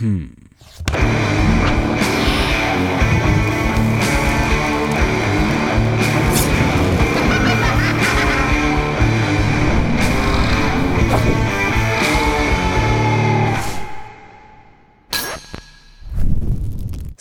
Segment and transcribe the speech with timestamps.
[0.00, 0.30] Hmm.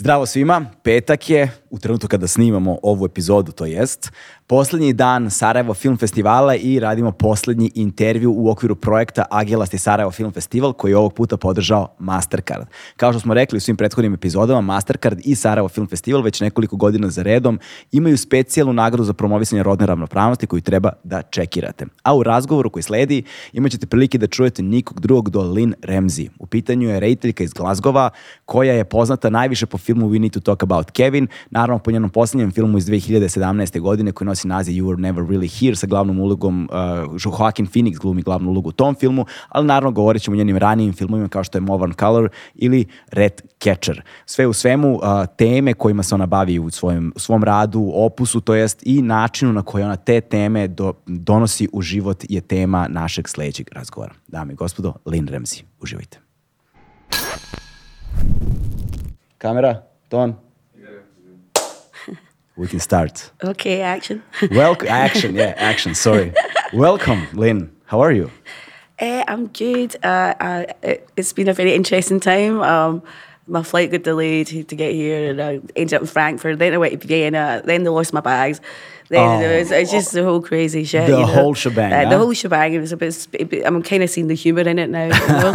[0.09, 4.11] Zdravo svima, petak je, u trenutku kada snimamo ovu epizodu, to jest,
[4.47, 10.31] poslednji dan Sarajevo Film Festivala i radimo poslednji intervju u okviru projekta Agelasti Sarajevo Film
[10.31, 12.65] Festival koji je ovog puta podržao Mastercard.
[12.97, 16.75] Kao što smo rekli u svim prethodnim epizodama, Mastercard i Sarajevo Film Festival već nekoliko
[16.75, 17.59] godina za redom
[17.91, 21.85] imaju specijalnu nagradu za promovisanje rodne ravnopravnosti koju treba da čekirate.
[22.03, 26.29] A u razgovoru koji sledi imat ćete prilike da čujete nikog drugog do Lynn Ramsey.
[26.39, 28.09] U pitanju je rediteljka iz Glazgova
[28.45, 32.09] koja je poznata najviše po filmu We Need to Talk About Kevin, naravno po njenom
[32.09, 33.79] posljednjem filmu iz 2017.
[33.79, 36.77] godine koji nosi naziv You Were Never Really Here sa glavnom ulogom, uh,
[37.13, 40.93] Joaquin Phoenix glumi glavnu ulogu u tom filmu, ali naravno govorit ćemo o njenim ranijim
[40.93, 44.01] filmovima kao što je Movan Color ili Red Catcher.
[44.25, 45.01] Sve u svemu uh,
[45.37, 49.53] teme kojima se ona bavi u svojem, u svom radu, opusu, to jest i načinu
[49.53, 54.13] na koji ona te teme do, donosi u život je tema našeg sledećeg razgovora.
[54.27, 55.63] Dame i gospodo, Lynn Ramsey.
[55.81, 56.28] Uživajte.
[59.39, 60.37] Kamera, ton.
[62.57, 63.31] We can start.
[63.41, 64.21] Okay, action.
[64.51, 65.95] Welcome, action, yeah, action.
[65.95, 66.33] Sorry.
[66.73, 67.73] Welcome, Lynne.
[67.85, 68.29] How are you?
[68.99, 69.95] Uh, I'm good.
[70.03, 72.61] Uh, uh, it, has been a very interesting time.
[72.61, 73.01] Um,
[73.47, 76.59] my flight got delayed to get here, and I ended up in Frankfurt.
[76.59, 77.61] Then I went to Vienna.
[77.63, 78.59] Then they lost my bags.
[79.09, 79.41] Then Oh.
[79.41, 81.07] it was, it's just the whole crazy shit.
[81.07, 81.25] The you know.
[81.25, 82.09] whole shebang, Uh, huh?
[82.11, 82.73] The whole shebang.
[82.75, 83.27] It was a bit.
[83.33, 85.05] it- it- I'm kind of seeing the humour in it now.
[85.05, 85.51] you know.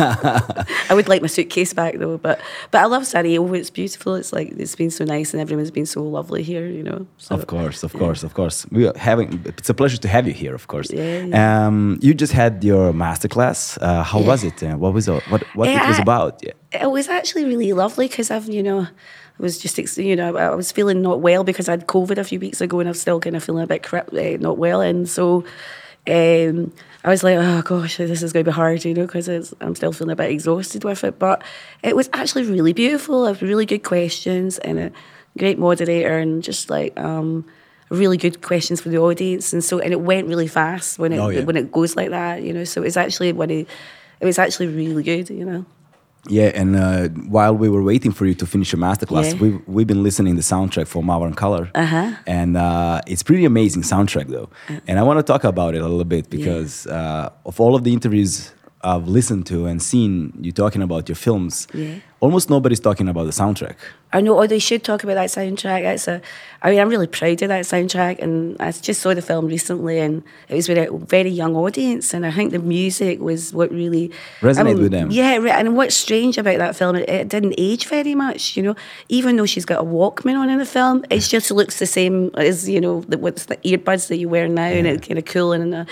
[0.91, 2.41] I would like my suitcase back though, but
[2.73, 3.55] but I love Sarajevo.
[3.55, 4.17] It's beautiful.
[4.17, 6.67] It's like it's been so nice, and everyone's been so lovely here.
[6.67, 7.07] You know.
[7.19, 8.67] So, Of course, of course, of course.
[8.73, 9.29] We are having.
[9.47, 10.55] It's a pleasure to have you here.
[10.55, 10.89] Of course.
[10.93, 13.79] Yeah, Um, you just had your masterclass.
[13.81, 14.63] Uh, how was it?
[14.63, 15.23] Uh, what was it?
[15.31, 16.33] What what it was about?
[16.43, 16.83] Yeah.
[16.85, 18.87] it was actually really lovely because I've, you know,
[19.39, 22.25] I was just, you know, I was feeling not well because I had COVID a
[22.25, 24.81] few weeks ago and I'm still kind of feeling a bit crap, uh, not well.
[24.81, 25.45] And so
[26.07, 26.73] um,
[27.03, 29.29] I was like, oh gosh, this is going to be hard, you know, because
[29.61, 31.19] I'm still feeling a bit exhausted with it.
[31.19, 31.43] But
[31.83, 33.25] it was actually really beautiful.
[33.25, 34.93] I have really good questions and a
[35.37, 37.45] great moderator and just like, um,
[37.91, 41.19] really good questions for the audience and so and it went really fast when it
[41.19, 41.43] Oh, yeah.
[41.45, 43.69] when it goes like that you know so it was actually when it
[44.21, 45.65] it was actually really good you know
[46.29, 49.41] Yeah, and uh, while we were waiting for you to finish your masterclass, Yeah.
[49.41, 51.71] we've, we've been listening the soundtrack for Morvern Callar.
[51.75, 52.13] Uh-huh.
[52.27, 54.49] And uh, it's pretty amazing soundtrack, though.
[54.89, 57.85] And I want to talk about it a little bit because uh, of all of
[57.85, 58.53] the interviews
[58.85, 61.95] I've listened to and seen you talking about your films, Yeah.
[62.21, 63.77] almost nobody's talking about the soundtrack.
[64.13, 65.83] I know, oh, they should talk about that soundtrack.
[65.93, 66.21] It's a,
[66.63, 69.99] I mean, I'm really proud of that soundtrack, and I just saw the film recently,
[69.99, 70.87] and it was with a
[71.17, 75.11] very young audience, and I think the music was what really Resonated um, with them.
[75.11, 78.57] Yeah, and what's strange about that film, it, it didn't age very much.
[78.57, 78.77] You know,
[79.09, 82.31] even though she's got a Walkman on in the film, it just looks the same
[82.37, 85.25] as you know the, what's the earbuds that you wear now, and it's kind of
[85.25, 85.75] cool and.
[85.75, 85.85] Uh,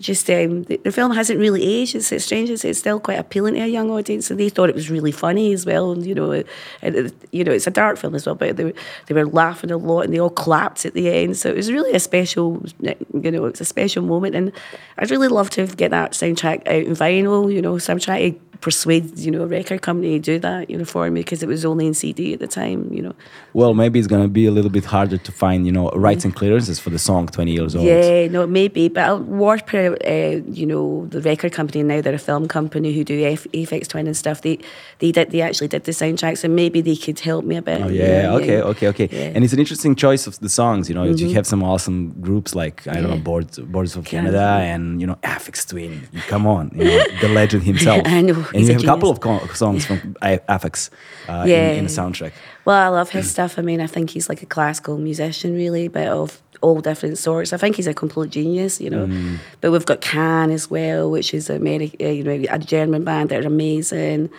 [0.00, 1.94] just um, the, the film hasn't really aged.
[1.94, 2.50] It's, it's strange.
[2.50, 5.52] It's, still quite appealing to a young audience, and they thought it was really funny
[5.52, 5.92] as well.
[5.92, 6.46] And you know, it,
[6.82, 8.74] it, you know, it's a dark film as well, but they were,
[9.06, 11.36] they were laughing a lot, and they all clapped at the end.
[11.36, 14.52] So it was really a special, you know, it's a special moment, and
[14.98, 17.52] I'd really love to get that soundtrack out in vinyl.
[17.52, 20.70] You know, so I'm trying to persuade you know a record company to do that,
[20.70, 22.90] you know, for me because it was only in CD at the time.
[22.90, 23.14] You know.
[23.52, 26.24] Well, maybe it's going to be a little bit harder to find, you know, rights
[26.24, 27.84] and clearances for the song 20 years old.
[27.84, 32.18] Yeah, no, maybe, but I'll Warper, uh, you know, the record company now, they're a
[32.18, 34.40] film company who do F- Aphex Twin and stuff.
[34.40, 34.58] They
[35.00, 37.82] they did they actually did the soundtracks so maybe they could help me a bit.
[37.82, 39.08] Oh yeah, know, okay, okay, okay.
[39.10, 39.18] Yeah.
[39.18, 39.36] Mm-hmm.
[39.36, 40.88] And it's an interesting choice of the songs.
[40.88, 44.38] You know, you have some awesome groups like I don't know, Boards, Boards of Canada.
[44.38, 46.08] Canada, and you know, Aphex Twin.
[46.28, 48.02] Come on, you know, the legend himself.
[48.06, 50.90] I know, And he's you a have a couple of co- songs from A- Aphex
[51.28, 51.70] uh, Yeah.
[51.72, 52.32] in, in the soundtrack.
[52.64, 53.58] Well, I love his stuff.
[53.58, 57.52] I mean, I think he's like a classical musician, really, but of all different sorts.
[57.52, 59.06] I think he's a complete genius, you know.
[59.06, 59.38] Mm.
[59.60, 63.42] But we've got Can as well, which is America, you know, a German band that
[63.44, 64.30] are amazing.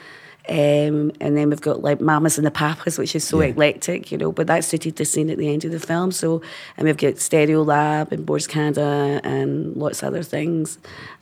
[0.50, 3.48] Um, and then we've got like Mamas and the Papas, which is so Yeah.
[3.48, 6.12] eclectic, you know, but that suited the scene at the end of the film.
[6.12, 6.42] So,
[6.78, 10.78] and we've got Stereolab and Boards Canada and lots of other things.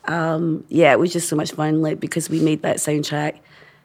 [0.05, 3.35] Um, yeah, it was just so much fun, like because we made that soundtrack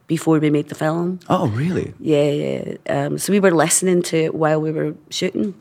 [0.06, 1.20] before we made the film.
[1.28, 1.92] Oh, really?
[2.00, 2.76] Yeah, yeah.
[2.88, 5.52] Um, so we were listening to it while we were shooting.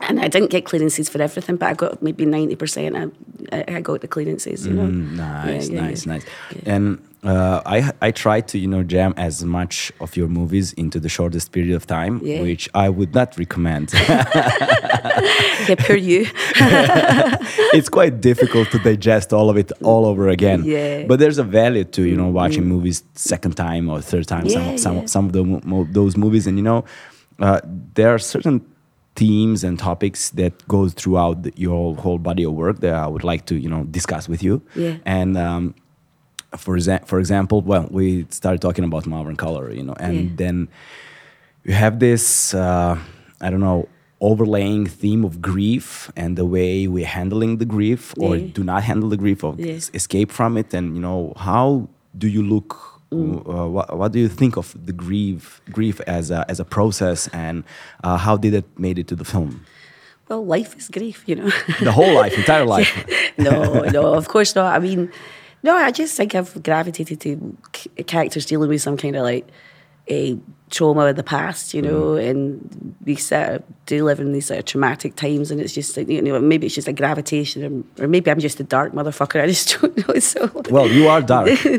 [0.00, 3.12] And I didn't get clearances for everything, but I got maybe 90%.
[3.52, 4.82] I, I got the clearances, you know.
[4.88, 6.12] Mm, nice, Yeah, yeah, nice, yeah.
[6.12, 6.24] nice.
[6.66, 11.00] And uh, I I try to you know jam as much of your movies into
[11.00, 13.92] the shortest period of time, which I would not recommend.
[15.68, 16.26] Yeah, poor you.
[17.72, 20.62] it's quite difficult to digest all of it all over again.
[20.62, 21.06] Yeah.
[21.08, 24.46] But there's a value to you know watching movies second time or third time.
[24.46, 26.84] Yeah, some some some of the, those movies, and you know,
[27.40, 27.60] uh,
[27.94, 28.60] there are certain
[29.16, 33.24] themes and topics that go throughout the, your whole body of work that I would
[33.24, 34.60] like to you know discuss with you.
[34.74, 34.96] Yeah.
[35.04, 35.74] And um,
[36.56, 40.30] for exa- for example, well, we started talking about Morvern Callar, you know, and Yeah.
[40.36, 40.68] then
[41.64, 42.98] you have this uh,
[43.40, 43.88] I don't know
[44.20, 48.46] overlaying theme of grief and the way we're handling the grief or Yeah.
[48.54, 52.42] do not handle the grief or escape from it and you know how do you
[52.42, 53.48] look Mm.
[53.48, 57.28] uh, what, what do you think of the grief grief as a, as a process
[57.28, 57.62] and
[58.02, 59.64] uh, how did it made it to the film
[60.28, 61.44] well, life is grief, you know.
[61.80, 63.06] the whole life entire life
[63.38, 64.74] no, no, of course not.
[64.74, 65.10] I mean,
[65.62, 69.46] no, I just think I've gravitated to c- characters dealing with some kind of like
[70.10, 70.38] a
[70.70, 72.28] trauma of the past, you know, Mm.
[72.30, 75.96] and we sort of do live in these sort of traumatic times, and it's just
[75.96, 78.92] like you know, maybe it's just a gravitation, or, or maybe I'm just a dark
[78.92, 79.40] motherfucker.
[79.42, 80.18] I just don't know.
[80.18, 80.50] So.
[80.70, 81.78] well you are dark no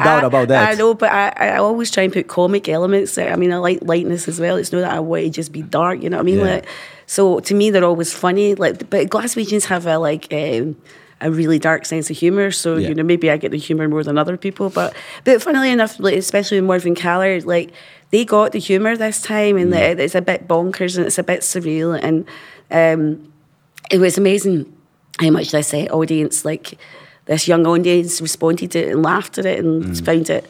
[0.00, 3.14] doubt I- about that I know, but I, I always try and put comic elements.
[3.14, 3.32] there.
[3.32, 4.56] I mean, I like lightness as well.
[4.56, 6.02] It's not that I want to just be dark.
[6.02, 6.38] You know what I mean?
[6.38, 6.44] Yeah.
[6.56, 6.66] Like,
[7.06, 8.54] so to me, they're always funny.
[8.54, 10.26] Like, but Glaswegians have a like.
[10.32, 10.76] Um,
[11.20, 12.90] a really dark sense of humor, so Yeah.
[12.90, 14.70] you know maybe I get the humor more than other people.
[14.70, 17.72] But but funnily enough, like, especially in Morvern Callar, like
[18.10, 19.96] they got the humor this time, and Mm.
[19.96, 22.24] the, it's a bit bonkers and it's a bit surreal, and
[22.70, 23.32] um,
[23.90, 24.72] it was amazing
[25.20, 26.78] how much this uh, audience, like
[27.26, 30.04] this young audience, responded to it and laughed at it and Mm.
[30.04, 30.44] found it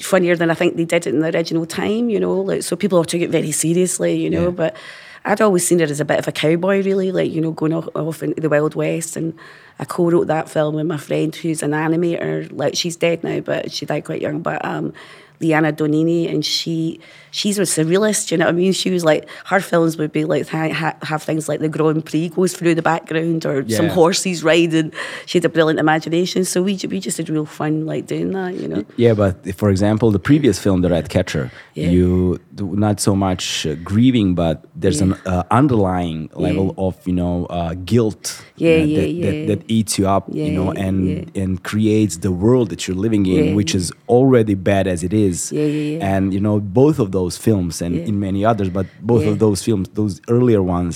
[0.00, 2.10] funnier than I think they did it in the original time.
[2.10, 4.14] You know, like so people took it very seriously.
[4.16, 4.50] You know, Yeah.
[4.50, 4.76] but
[5.24, 7.72] I'd always seen it as a bit of a cowboy, really, like you know, going
[7.72, 9.16] off, off into the Wild West.
[9.16, 9.32] And
[9.78, 12.50] I co-wrote that film with my friend who's an animator.
[12.52, 14.40] Like she's dead now, but she died quite young.
[14.40, 14.92] But um,
[15.40, 17.00] Liana Dognini, and she
[17.40, 18.30] she's a surrealist.
[18.30, 18.72] You know what I mean?
[18.82, 19.22] She was like
[19.52, 22.74] her films would be like ha- ha- have things like the Grand Prix goes through
[22.80, 24.88] the background or some horses riding.
[25.26, 28.52] She had a brilliant imagination, so we we just had real fun like doing that.
[28.62, 28.82] You know?
[29.04, 31.46] Yeah, but for example, the previous film, The Ratcatcher,
[31.80, 31.88] Yeah.
[31.94, 37.16] you do not so much uh, grieving, but there's an uh, underlying level of you
[37.20, 38.22] know uh, guilt
[38.56, 39.24] Yeah, yeah, that, yeah.
[39.26, 41.42] That, that eats you up, you know, and yeah.
[41.42, 43.54] and creates the world that you're living in, Yeah.
[43.58, 43.86] which is
[44.16, 45.36] already bad as it is.
[45.50, 46.12] Yeah, yeah, yeah.
[46.14, 48.08] And you know, both of those films, and Yeah.
[48.10, 49.28] in many others, but both Yeah.
[49.28, 49.32] Mm.
[49.32, 50.94] of those films, those earlier ones,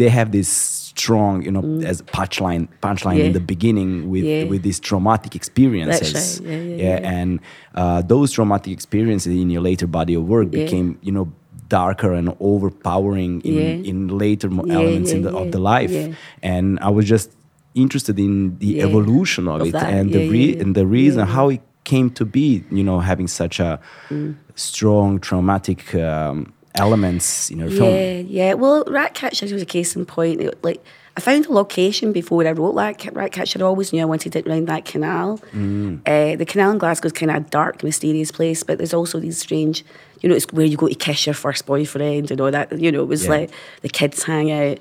[0.00, 4.80] they have this strong, you know, as punchline punchline in the beginning with with these
[4.88, 6.40] traumatic experiences.
[6.40, 6.78] Right.
[6.84, 7.30] Yeah, and
[7.80, 11.26] uh, those traumatic experiences in your later body of work became you know
[11.68, 15.94] darker and overpowering in, in later elements in the, of the life.
[16.52, 17.28] And i was just
[17.74, 21.46] interested in the evolution of, Of it that, and the re- and the reason how
[21.56, 21.60] it
[21.92, 22.48] came to be
[22.78, 23.78] you know having such a
[24.10, 24.34] Mm.
[24.54, 28.52] strong traumatic um, elements in your film Yeah, yeah.
[28.62, 30.40] Well, Ratcatcher was a case in point.
[30.40, 30.80] It, like,
[31.16, 33.58] I found a location before I wrote Rat- Ratcatcher.
[33.60, 35.38] I always knew I wanted it around that canal.
[35.54, 36.00] Mm.
[36.06, 39.18] Uh, the canal in Glasgow is kind of a dark, mysterious place, but there's also
[39.20, 39.76] these strange,
[40.20, 42.66] you know, it's where you go to kiss your first boyfriend and all that.
[42.78, 43.30] You know, it was Yeah.
[43.36, 43.50] like
[43.80, 44.78] the kids hang out.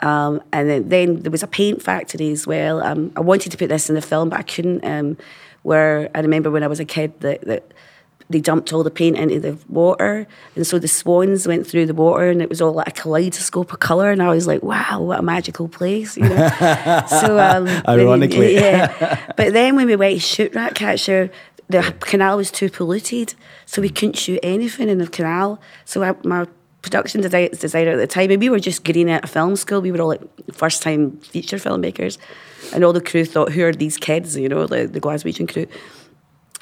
[0.00, 2.82] Um, and then, then there was a paint factory as well.
[2.82, 4.84] Um, I wanted to put this in the film, but I couldn't.
[4.84, 5.16] Um,
[5.66, 7.72] where I remember when I was a kid that, that
[8.30, 11.94] they dumped all the paint into the water, and so the swans went through the
[11.94, 14.12] water, and it was all like a kaleidoscope of color.
[14.12, 16.48] And I was like, "Wow, what a magical place!" You know.
[17.08, 18.54] so, um, Ironically.
[18.62, 19.32] yeah.
[19.36, 21.30] But then when we went to shoot Ratcatcher,
[21.68, 25.60] the canal was too polluted, so we couldn't shoot anything in the canal.
[25.84, 26.46] So I, my
[26.86, 29.80] production desi- designer at the time, and we were just getting out of film school.
[29.80, 31.02] We were all like first time
[31.32, 32.18] feature filmmakers,
[32.72, 35.66] and all the crew thought, "Who are these kids?" You know, the the Glaswegian crew.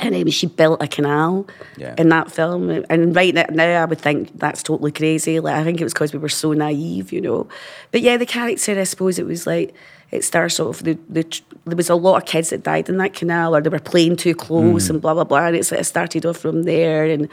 [0.00, 1.94] And um, she built a canal Yeah.
[1.96, 2.68] in that film.
[2.90, 5.38] And right now, I would think that's totally crazy.
[5.38, 7.46] Like I think it was because we were so naive, you know.
[7.92, 9.72] But yeah, the character, I suppose it was like,
[10.10, 11.22] it starts off, the, the,
[11.64, 14.16] there was a lot of kids that died in that canal or they were playing
[14.16, 15.46] too close and blah, blah, blah.
[15.46, 17.04] And it's, it started off from there.
[17.04, 17.28] And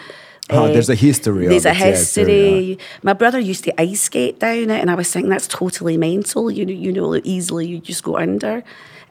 [0.52, 2.78] Oh, uh, there's a history of There's a it, yes, history.
[3.04, 6.52] My brother used to ice skate down it, and I was thinking that's totally mental.
[6.52, 8.64] You know, you know, easily you just go under.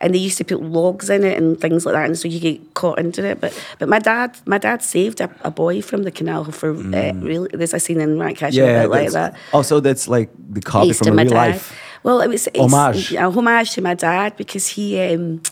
[0.03, 2.41] And they used to put logs in it and things like that, and so you
[2.41, 3.39] get caught into it.
[3.39, 7.13] But but my dad, my dad saved a, a boy from the canal for uh,
[7.21, 7.51] really.
[7.53, 8.67] There's a scene in Ratcatcher Mm.
[8.67, 9.35] yeah a bit like that.
[9.53, 11.37] also that's like the copy from on a my real dad.
[11.53, 13.13] life Well, it was Homage.
[13.13, 15.43] a homage to my dad because he um,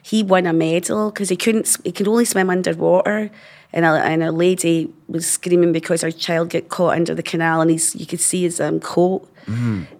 [0.00, 1.66] he won a medal because he couldn't.
[1.82, 3.30] He could only swim underwater,
[3.72, 7.60] and a, and a lady was screaming because her child got caught under the canal,
[7.60, 9.28] and he's you could see his um, coat.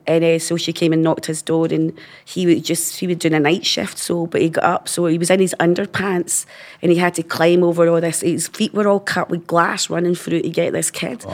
[0.06, 3.16] And uh, so she came and knocked his door, and he was just he was
[3.16, 3.96] doing a night shift.
[3.98, 6.44] So, but he got up, so he was in his underpants,
[6.82, 8.20] and he had to climb over all this.
[8.20, 11.24] His feet were all cut with glass running through to get this kid.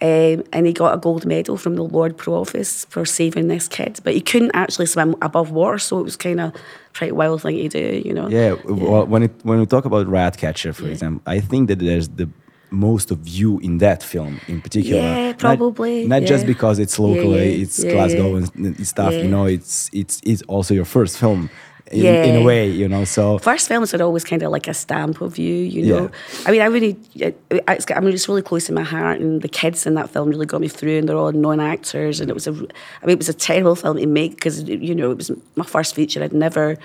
[0.00, 3.66] Um, and he got a gold medal from the Lord Pro Office for saving this
[3.66, 6.52] kid, but he couldn't actually swim above water, so it was kind of
[6.92, 8.28] pretty wild thing to do, you know.
[8.28, 12.08] Yeah, Well, when it when we talk about Ratcatcher, for example, I think that there's
[12.10, 12.28] the
[12.70, 15.00] most of you in that film in particular.
[15.00, 16.52] Yeah, probably, Not, just yeah.
[16.52, 18.46] because it's Yeah, local, yeah, it's yeah, Glasgow yeah.
[18.54, 19.14] and, and stuff.
[19.14, 21.50] You know, it's it's it's also your first film.
[21.90, 23.04] In, in a way, you know.
[23.04, 26.02] So First films are always kind of like a stamp of you, you know.
[26.02, 26.46] Yeah.
[26.46, 29.40] I mean, I really, I, it's, I mean, it's really close to my heart, and
[29.40, 32.34] the kids in that film really got me through, and they're all non-actors, and it
[32.34, 35.16] was a, I mean, it was a terrible film to make because you know it
[35.16, 36.22] was my first feature.
[36.22, 36.76] I'd never,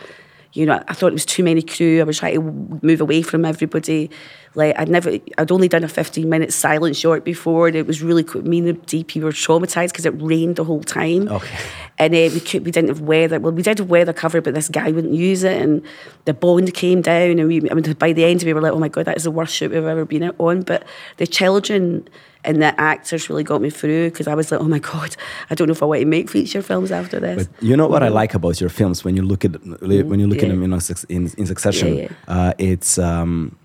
[0.53, 1.99] you know, I thought it was too many crew.
[1.99, 4.09] I was trying to move away from everybody.
[4.55, 8.23] Like I'd never, I'd only done a fifteen-minute silent short before, and it was really
[8.23, 11.27] co- me and the DP were traumatized because it rained the whole time.
[11.27, 11.57] Okay.
[11.99, 13.39] And uh, we could, we didn't have weather.
[13.39, 15.81] Well, we did have weather cover, but this guy wouldn't use it, and
[16.25, 17.39] the bond came down.
[17.39, 19.23] And we, I mean, by the end, we were like, "Oh my god, that is
[19.23, 20.83] the worst shoot we've ever been on." But
[21.17, 22.07] the children
[22.45, 25.15] and the actors really got me through because I was like, "Oh my god,
[25.49, 27.87] I don't know if I want to make feature films after this." But you know
[27.87, 30.61] what I like about your films when you look at when you look at Mm-hmm.
[30.61, 30.73] Them
[31.09, 33.55] in, in, in succession, Yeah, Uh, it's um,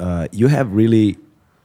[0.00, 1.16] uh, you have really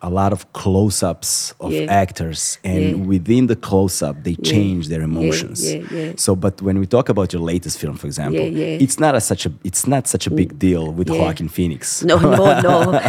[0.02, 2.02] a lot of close-ups of Yeah.
[2.04, 3.08] actors, and Yeah.
[3.14, 5.60] within the close-up, they change their emotions.
[5.64, 6.12] yeah, yeah.
[6.16, 8.84] So, but when we talk about your latest film, for example, Yeah, yeah.
[8.86, 11.20] it's not a, such a it's not such a big deal with Yeah.
[11.22, 12.04] Joaquin Phoenix.
[12.04, 12.76] no, no, no.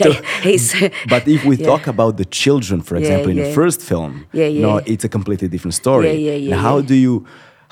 [1.14, 1.66] But if we Yeah.
[1.72, 5.08] talk about the children, for Yeah, example, in the first film, Yeah, no, it's a
[5.08, 6.08] completely different story.
[6.08, 7.24] Yeah, yeah, yeah, Now, how do you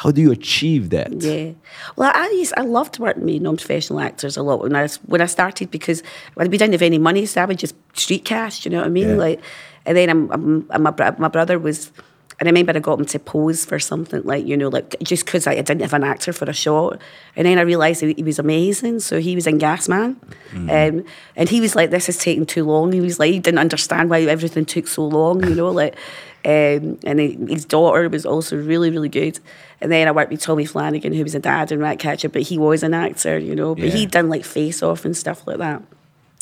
[0.02, 1.11] how do you achieve that?
[1.12, 1.52] Yeah.
[1.97, 5.26] Well, I used, I loved working with non-professional actors a lot when I when I
[5.26, 6.02] started because
[6.37, 8.64] we didn't have any money, so I would just street cast.
[8.64, 9.11] You know what I mean?
[9.11, 9.25] Yeah.
[9.26, 9.40] Like,
[9.85, 11.92] and then I'm, I'm, I'm- my my brother was.
[12.38, 15.26] And I remember I got him to pose for something like you know, like just
[15.26, 16.99] because I, didn't have an actor for a shot,
[17.37, 19.00] and then I realised he, he was amazing.
[19.00, 20.16] So he was in Gasman,
[20.54, 21.04] um,
[21.37, 24.09] and he was like, "This is taking too long." He was like, he didn't understand
[24.09, 25.45] why everything took so long.
[25.47, 25.97] You know, like,
[26.44, 29.38] um, and he, his daughter was also really, really good.
[29.80, 32.59] And then I worked with Tommy Flanagan, who was a dad in Ratcatcher, but he
[32.59, 33.75] was an actor, you know.
[33.75, 33.90] But Yeah.
[33.92, 35.82] he'd done like Face Off and stuff like that.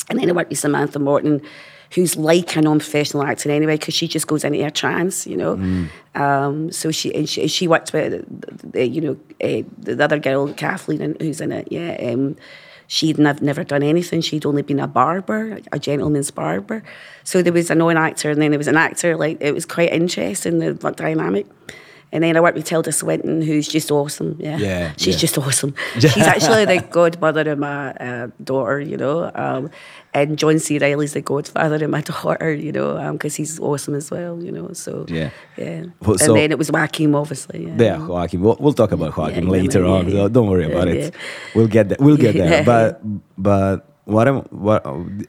[0.09, 1.41] And then I worked with Samantha Morton,
[1.95, 5.87] who's like a non-professional actor anyway, because she just goes into a trance, you know.
[6.15, 10.19] Um, so she and she, she worked with, the, the, you know, uh, the other
[10.19, 11.67] girl, Kathleen, who's in it.
[11.71, 12.35] Yeah, um,
[12.89, 14.19] she'd nev- never done anything.
[14.19, 16.83] She'd only been a barber, a gentleman's barber.
[17.23, 19.15] So there was a non-actor, and then there was an actor.
[19.15, 21.45] Like it was quite interesting the dynamic.
[22.11, 24.35] And then I worked with Tilda Swinton, who's just awesome.
[24.39, 25.19] Yeah, Yeah, she's yeah.
[25.19, 25.75] just awesome.
[25.99, 29.29] She's actually the godmother of my uh, daughter, you know.
[29.35, 29.69] Um,
[30.13, 30.79] and John C.
[30.79, 34.73] Reilly's the godfather of my daughter, you know, because he's awesome as well, you know.
[34.73, 35.29] So Yeah.
[35.55, 35.83] yeah.
[36.01, 37.65] Well, and then it was Joaquin, obviously.
[37.67, 38.41] Yeah, Yeah, Joaquin.
[38.41, 40.09] We'll, we'll talk about Joaquin yeah, later yeah, on.
[40.09, 41.13] so don't worry about it.
[41.53, 41.99] We'll get that.
[42.01, 42.63] We'll get there.
[42.63, 43.01] But
[43.37, 44.81] but what I'm, what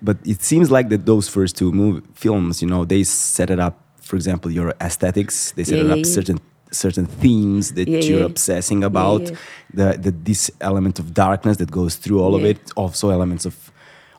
[0.02, 3.60] but it seems like that those first two movie films, you know, they set it
[3.60, 3.78] up.
[4.00, 5.52] For example, your aesthetics.
[5.52, 8.26] They set it up certain certain themes that Yeah, you're yeah.
[8.32, 9.22] obsessing about.
[9.22, 9.36] yeah.
[9.74, 12.58] The the this element of darkness that goes through all of it.
[12.76, 13.54] Also elements of.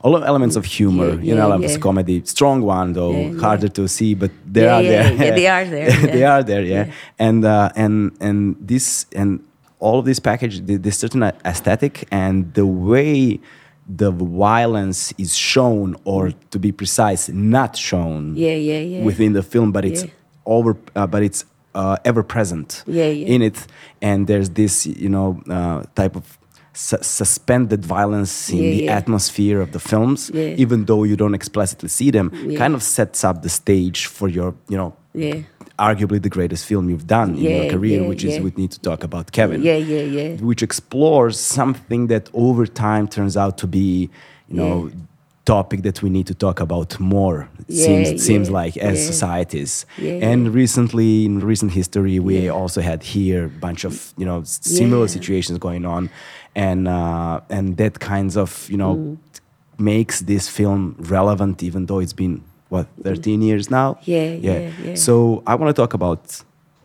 [0.03, 3.87] All of elements of humor, you know, elements of comedy, strong one though, harder to
[3.87, 5.13] see, but they are there.
[5.13, 6.85] yeah, they are there, they are there, yeah.
[7.19, 9.29] And uh, and and this and
[9.79, 13.39] all of this package, the, the certain aesthetic and the way
[13.97, 18.35] the violence is shown, or to be precise, not shown.
[18.35, 19.03] Yeah, yeah, yeah.
[19.03, 20.03] Within the film, but it's
[20.45, 22.83] over, uh, but it's uh, ever present.
[22.87, 23.27] Yeah, yeah.
[23.35, 23.67] In it,
[24.01, 26.37] and there's this, you know, uh, type of.
[26.73, 31.89] Su- suspended violence in Yeah, the atmosphere of the films, even though you don't explicitly
[31.89, 34.93] see them, kind of sets up the stage for your, you know,
[35.77, 39.03] arguably the greatest film you've done in your career, which is we need to talk
[39.03, 39.61] about Kevin.
[39.61, 40.35] Yeah, yeah, yeah.
[40.37, 44.09] Which explores something that over time turns out to be,
[44.47, 44.89] you know,
[45.55, 47.37] topic that we need to talk about more.
[47.59, 49.11] It Yeah, seems it seems like as yeah.
[49.11, 49.71] societies.
[49.97, 50.61] Yeah, and yeah.
[50.61, 54.39] recently in recent history we also had here a bunch of, you know,
[54.79, 55.17] similar Yeah.
[55.17, 56.09] situations going on.
[56.55, 59.17] And uh, and that kinds of, you know, Mm.
[59.93, 60.81] makes this film
[61.17, 62.35] relevant even though it's been
[62.73, 63.97] what, 13 years now?
[64.03, 64.95] Yeah, yeah, yeah.
[64.95, 66.21] So I want to talk about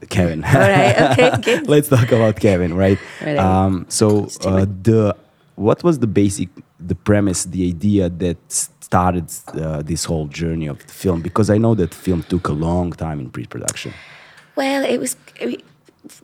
[0.09, 0.41] Kevin.
[0.45, 1.61] All right, okay.
[1.73, 2.99] Let's talk about Kevin, right?
[3.27, 3.39] Right.
[3.39, 4.07] Um, so
[4.51, 5.15] uh, the
[5.57, 6.49] what was the basic,
[6.79, 11.23] the premise, the idea that started uh, this whole journey of the film?
[11.23, 13.93] Because I know that film took a long time in pre-production.
[14.55, 15.17] Well, it was.
[15.41, 15.63] I mean,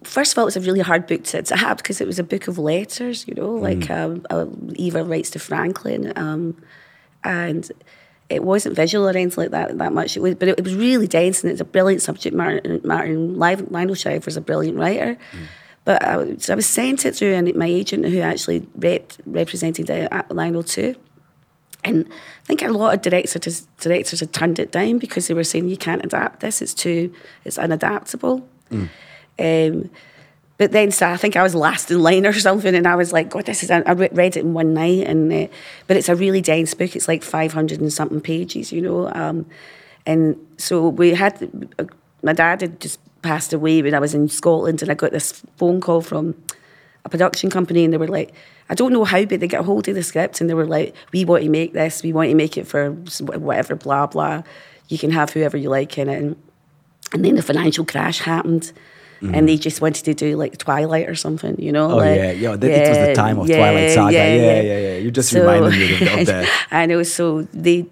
[0.02, 2.24] first of all, it was a really hard book to, have because it was a
[2.24, 6.56] book of letters, you know, like um, uh, Eva writes to Franklin, um,
[7.24, 7.70] and
[8.28, 10.16] it wasn't visual or anything like that that much.
[10.16, 12.34] It was, but it, it was really dense and it's a brilliant subject.
[12.34, 15.18] Martin, Martin Lionel Shriver's a brilliant writer.
[15.84, 20.22] But I, so I was sent it through my agent who actually rep, represented uh,
[20.30, 20.94] Lionel too.
[21.84, 25.42] And I think a lot of directors directors had turned it down because they were
[25.42, 27.12] saying you can't adapt this; it's too,
[27.44, 28.44] it's unadaptable.
[29.38, 29.90] Um,
[30.58, 33.12] but then, so I think I was last in line or something, and I was
[33.12, 33.70] like, God, this is.
[33.70, 35.48] I read it in one night, and uh,
[35.88, 36.94] but it's a really dense book.
[36.94, 39.12] It's like five hundred and something pages, you know.
[39.12, 39.46] Um,
[40.06, 41.50] and so we had.
[41.80, 41.86] Uh,
[42.22, 45.42] my dad had just passed away when I was in Scotland, and I got this
[45.56, 46.34] phone call from
[47.04, 48.32] a production company, and they were like,
[48.68, 50.66] I don't know how, but they got a hold of the script, and they were
[50.66, 54.42] like, we want to make this, we want to make it for whatever, blah blah.
[54.88, 56.22] You can have whoever you like in it.
[56.22, 56.36] And,
[57.12, 58.72] and then the financial crash happened.
[59.22, 59.36] Mm.
[59.36, 61.92] And they just wanted to do like Twilight or something, you know?
[61.92, 62.56] Oh like, yeah, yeah.
[62.56, 64.12] That, yeah, it was the time of yeah, Twilight Saga.
[64.12, 64.78] Yeah, yeah, yeah.
[64.78, 64.96] yeah.
[64.96, 66.66] You just so, reminded me of, of that.
[66.72, 67.04] I know.
[67.04, 67.84] So they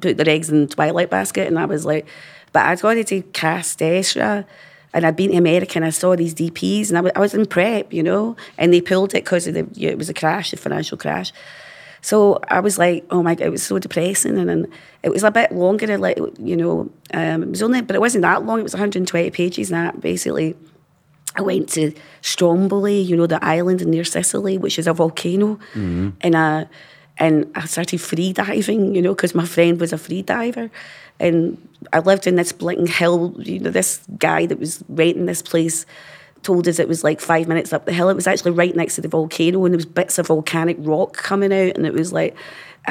[0.00, 2.06] put their eggs in the Twilight basket, and I was like,
[2.52, 4.46] but I'd wanted to cast Ezra,
[4.94, 7.34] and I'd been to America, and I saw these DPs, and I was, I was
[7.34, 10.52] in prep, you know, and they pulled it because of the, it was a crash,
[10.52, 11.32] a financial crash.
[12.00, 14.68] So I was like, oh my god, it was so depressing, and, and
[15.02, 18.22] it was a bit longer, like you know, um, it was only, but it wasn't
[18.22, 18.60] that long.
[18.60, 20.56] It was 120 pages, and that basically
[21.34, 26.10] I went to Stromboli, you know, the island near Sicily, which is a volcano, mm-hmm.
[26.20, 26.66] and I
[27.18, 30.70] and I started free diving, you know, because my friend was a free diver,
[31.20, 31.56] and
[31.92, 33.34] I lived in this blinking hill.
[33.38, 35.84] You know, this guy that was renting this place
[36.42, 38.08] told us it was like five minutes up the hill.
[38.08, 41.16] It was actually right next to the volcano, and there was bits of volcanic rock
[41.16, 42.36] coming out, and it was like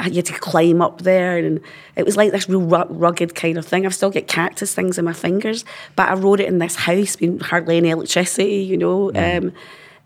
[0.06, 1.60] you had to climb up there, and
[1.96, 3.86] it was like this real rugged kind of thing.
[3.86, 5.64] I've still got cactus things in my fingers,
[5.96, 9.10] but I wrote it in this house, being hardly any electricity, you know.
[9.10, 9.38] Mm.
[9.38, 9.52] Um,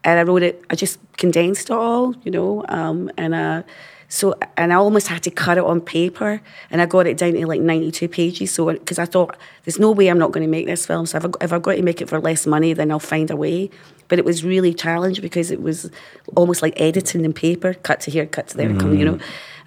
[0.05, 0.65] and I wrote it.
[0.71, 3.63] I just condensed it all, you know, um, and uh,
[4.13, 7.33] so and I almost had to cut it on paper, and I got it down
[7.33, 8.53] to like ninety-two pages.
[8.53, 11.07] So because I thought there's no way I'm not going to make this film.
[11.07, 13.31] So if, I, if I've got to make it for less money, then I'll find
[13.31, 13.71] a way.
[14.09, 15.91] But it was really challenging because it was
[16.37, 18.99] almost like editing in paper, cut to here, cut to there, mm.
[18.99, 19.19] you know.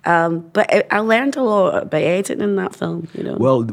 [0.05, 0.11] Mm.
[0.11, 3.07] Um, but I, I, learned a lot by editing in that film.
[3.15, 3.37] You know.
[3.37, 3.63] Well,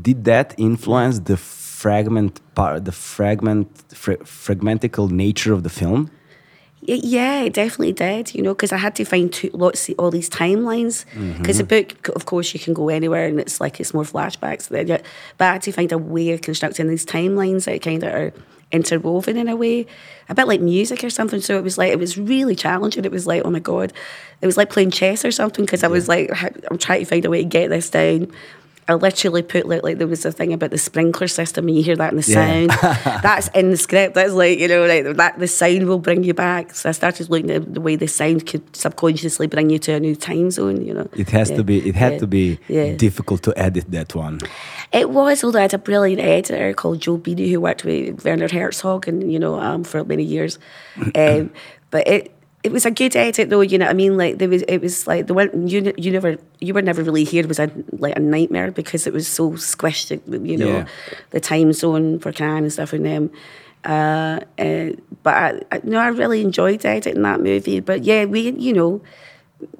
[0.00, 6.10] did that influence the fragment part, the fragment, fra fragmentical nature of the film?
[6.88, 8.34] Yeah, it definitely did.
[8.34, 11.04] You know, because I had to find two, lots of all these timelines.
[11.04, 11.56] Because mm -hmm.
[11.56, 14.68] the book, of course, you can go anywhere, and it's like it's more flashbacks.
[14.68, 14.90] But
[15.40, 18.32] I had to find a way of constructing these timelines that kind of are
[18.72, 19.86] interwoven in a way,
[20.28, 21.40] a bit like music or something.
[21.40, 23.04] So it was like it was really challenging.
[23.04, 23.92] It was like, oh my god,
[24.40, 26.30] it was like playing chess or something because I was like,
[26.70, 28.32] I'm trying to find a way to get this down.
[28.88, 31.82] I literally put like, like there was a thing about the sprinkler system, and you
[31.82, 32.66] hear that in the yeah.
[32.68, 33.22] sound.
[33.22, 34.14] That's in the script.
[34.14, 36.72] That's like you know, like that the sound will bring you back.
[36.72, 40.00] So I started looking at the way the sound could subconsciously bring you to a
[40.00, 40.84] new time zone.
[40.84, 41.56] You know, it has yeah.
[41.56, 41.88] to be.
[41.88, 42.18] It had yeah.
[42.18, 42.58] to be
[42.96, 44.38] difficult to edit that one.
[44.92, 48.48] It was, although I had a brilliant editor called Joe Bini who worked with Werner
[48.48, 50.60] Herzog and you know um, for many years.
[51.16, 51.50] um,
[51.90, 52.35] but it
[52.66, 54.16] it was a good edit though, you know what I mean?
[54.16, 57.22] Like there was it was like the one you you never you were never really
[57.22, 60.10] here It was a like a nightmare because it was so squished,
[60.44, 60.86] you know, yeah.
[61.30, 63.30] the time zone for Cannes and stuff and them.
[63.84, 64.90] Uh, uh,
[65.22, 67.78] but I, I, no, I really enjoyed editing that movie.
[67.78, 69.00] But yeah, we, you know,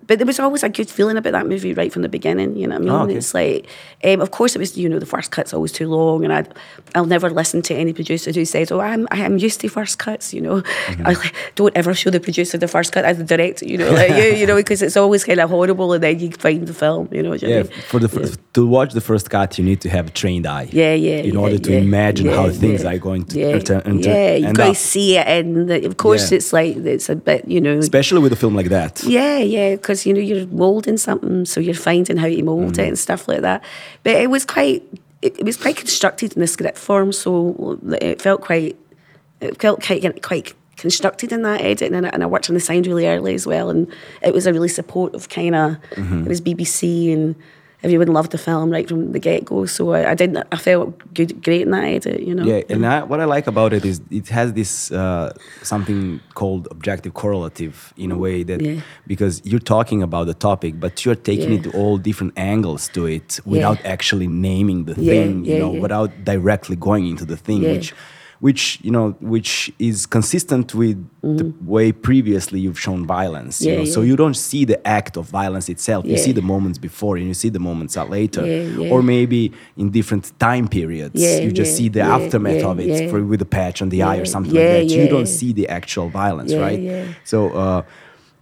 [0.07, 2.57] but there was always a good feeling about that movie right from the beginning.
[2.57, 2.95] You know what I mean?
[2.95, 3.17] Oh, okay.
[3.17, 3.67] It's like,
[4.05, 6.55] um, of course, it was you know the first cut's always too long, and I'd,
[6.95, 10.33] I'll never listen to any producer who says, "Oh, I'm I'm used to first cuts."
[10.33, 11.07] You know, mm-hmm.
[11.07, 13.67] I like, don't ever show the producer the first cut as the director.
[13.67, 16.31] You know, like, you, you know, because it's always kind of horrible, and then you
[16.33, 17.09] find the film.
[17.11, 17.49] You know, yeah.
[17.49, 17.73] I mean?
[17.89, 18.37] For the yeah.
[18.55, 20.69] to watch the first cut, you need to have a trained eye.
[20.73, 21.17] Yeah, yeah.
[21.17, 23.39] In yeah, order to yeah, imagine how things are going to.
[23.39, 24.35] Yeah, enter, yeah.
[24.37, 27.79] You got to see it, and of course, it's like it's a bit, you know,
[27.79, 29.03] especially with a film like that.
[29.03, 32.79] Yeah, yeah, because you know you're molding something, so you're finding how to mold mm.
[32.79, 33.65] it and stuff like that.
[34.03, 34.83] But it was quite,
[35.23, 38.77] it, it, was quite constructed in the script form, so it felt quite,
[39.41, 42.87] it felt quite quite constructed in that edit, and, and I worked on the sound
[42.87, 43.91] really early as well, and
[44.23, 45.77] it was a really supportive kind of.
[45.93, 46.23] Mm-hmm.
[46.23, 47.35] It was BBC and
[47.83, 49.67] everyone loved the film right from the get go.
[49.67, 50.47] So I, I didn't.
[50.53, 52.21] I felt good, great in that edit.
[52.21, 52.45] You know.
[52.45, 56.69] Yeah, and I, what I like about it is it has this uh, something called
[56.71, 58.81] objective correlative in a way that yeah.
[59.07, 61.59] because you're talking about the topic, but you're taking yeah.
[61.59, 63.93] it to all different angles to it without yeah.
[63.93, 65.45] actually naming the thing.
[65.45, 67.95] You know, without directly going into the thing, which
[68.41, 73.85] which you know which is consistent with the way previously you've shown violence you Mm-hmm.
[73.87, 76.11] Yeah, so you don't see the act of violence itself yeah.
[76.13, 76.25] you Yeah.
[76.25, 78.93] see the moments before and you see the moments later Yeah, yeah.
[78.93, 82.71] or maybe in different time periods Yeah, you just yeah, see the yeah, aftermath yeah,
[82.71, 83.09] of it yeah.
[83.11, 85.53] for, with a patch on the eye or something yeah, like that you don't see
[85.61, 87.05] the actual violence Yeah, right yeah.
[87.25, 87.83] so uh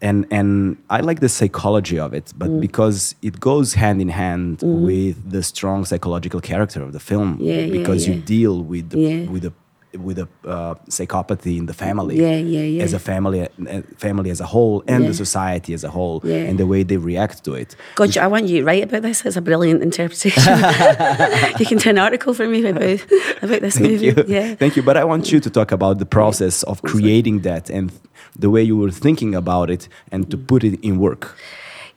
[0.08, 2.38] and and I like the psychology of it, Mm.
[2.40, 7.28] but because it goes hand in hand with the strong psychological character of the film,
[7.34, 7.44] Mm-hmm.
[7.50, 9.30] Yeah, yeah, because you deal with the, Yeah.
[9.32, 9.52] with the
[9.98, 12.82] with a uh, psychopathy in the family, Yeah, yeah, yeah.
[12.82, 15.08] as a family, uh, family as a whole, and Yeah.
[15.10, 16.48] the society as a whole, Yeah.
[16.48, 17.76] and the way they react to it.
[17.94, 19.24] God, I want you to write about this.
[19.24, 20.42] It's a brilliant interpretation.
[21.60, 23.00] you can do an article for me about,
[23.42, 24.06] about this Thank movie.
[24.06, 24.54] you, Yeah.
[24.56, 24.82] thank you.
[24.82, 27.90] But I want you to talk about the process of creating that and
[28.38, 31.36] the way you were thinking about it, and to put it in work.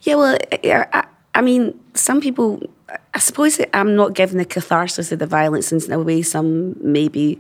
[0.01, 2.60] Yeah, well, I, I, mean, some people,
[3.13, 6.75] I suppose that I'm not giving the catharsis of the violence in a way some
[6.81, 7.39] maybe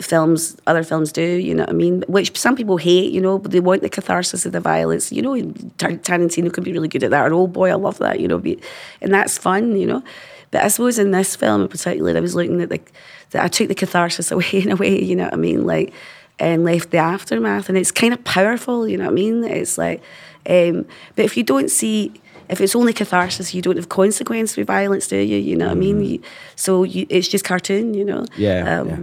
[0.00, 2.04] films, other films do, you know what I mean?
[2.08, 5.12] Which some people hate, you know, but they want the catharsis of the violence.
[5.12, 5.34] You know,
[5.78, 7.30] Tar- Tarantino could be really good at that.
[7.30, 8.60] Or, oh boy, I love that, you know, be,
[9.00, 10.02] and that's fun, you know.
[10.50, 12.92] But I suppose in this film in particular, I was looking at like,
[13.30, 15.66] that I took the catharsis away in a way, you know what I mean?
[15.66, 15.92] Like,
[16.38, 17.68] and left the aftermath.
[17.68, 19.44] And it's kind of powerful, you know what I mean?
[19.44, 20.02] It's like,
[20.48, 22.12] um, but if you don't see,
[22.48, 25.38] if it's only catharsis, you don't have consequence with violence, do you?
[25.38, 26.04] You know what I mean?
[26.04, 26.22] You,
[26.56, 28.24] so you, it's just cartoon, you know?
[28.36, 28.98] Yeah, Um, yeah.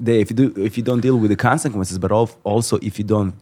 [0.00, 2.98] They, if you do, if you don't deal with the consequences, but al- also if
[2.98, 3.34] you don't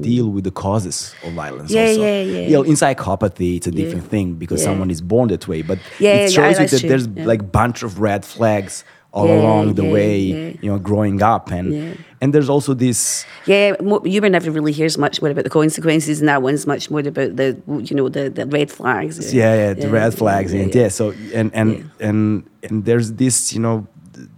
[0.00, 1.70] deal with the causes of violence.
[1.70, 2.00] Yeah, also.
[2.02, 2.40] yeah, yeah.
[2.48, 4.68] You know, in psychopathy, it's a different thing because Yeah.
[4.70, 5.60] someone is born that way.
[5.62, 7.26] But Yeah, yeah, it yeah, shows you that true, there's yeah.
[7.26, 10.18] like bunch of red flags all Yeah, along the yeah, way.
[10.20, 10.52] yeah.
[10.62, 11.94] You know, growing up, and Yeah.
[12.22, 13.26] and there's also this.
[13.44, 17.00] Yeah, you never really hears much more about the consequences, and that one's much more
[17.00, 17.48] about the,
[17.88, 19.34] you know, the, the red flags.
[19.34, 20.82] yeah, yeah, the red flags, yeah, and yeah.
[20.82, 20.88] yeah.
[20.88, 23.86] So and and and and there's this, you know,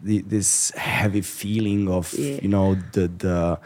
[0.02, 2.38] the, this heavy feeling of Yeah.
[2.42, 3.58] you know the the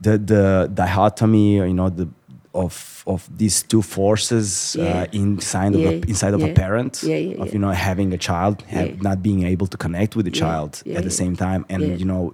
[0.00, 2.08] the the dichotomy, you know, the
[2.54, 4.84] of of these two forces Yeah.
[5.02, 8.18] uh, inside of a, inside of a parent Yeah, yeah, of you know having a
[8.18, 11.34] child, have, not being able to connect with the Yeah, child yeah, at the same
[11.36, 11.96] time, and Yeah.
[12.00, 12.32] you know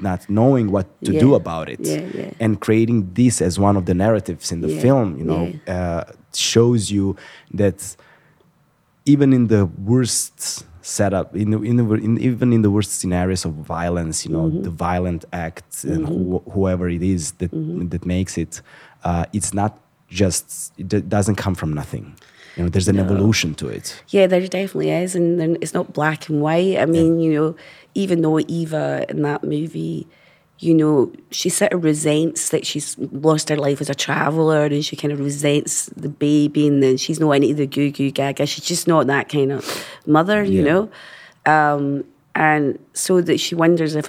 [0.00, 2.30] not knowing what to do about it, yeah, yeah.
[2.44, 6.04] and creating this as one of the narratives in the Yeah, film, you know, uh,
[6.34, 7.16] shows you
[7.54, 7.96] that
[9.04, 13.44] even in the worst setup, in, the, in, the, in even in the worst scenarios
[13.44, 14.62] of violence, you know, Mm-hmm.
[14.62, 17.88] the violent act and who, whoever it is that Mm-hmm.
[17.88, 18.60] that makes it,
[19.04, 22.14] uh, it's not just it d- doesn't come from nothing.
[22.56, 24.02] You know, there's an evolution to it.
[24.08, 26.76] Yeah, there definitely is, and then it's not black and white.
[26.78, 27.56] I mean, you know,
[27.94, 30.06] even though Eva in that movie,
[30.62, 34.84] you know, she sort of resents that she's lost her life as a traveller, and
[34.84, 38.46] she kind of resents the baby, and then she's not into the goo goo gaga.
[38.46, 40.90] She's just not that kind of mother, you know,
[41.46, 42.04] um,
[42.36, 44.08] and so that she wonders if